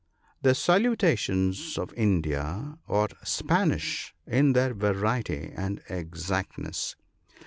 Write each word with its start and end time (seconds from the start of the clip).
—The 0.47 0.55
salutations 0.55 1.77
of 1.77 1.93
India 1.93 2.79
are 2.87 3.09
Spanish 3.23 4.15
in 4.25 4.53
their 4.53 4.73
variety 4.73 5.51
and 5.55 5.79
exactness. 5.91 6.95